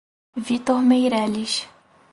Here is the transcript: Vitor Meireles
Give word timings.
Vitor 0.45 0.81
Meireles 0.87 1.69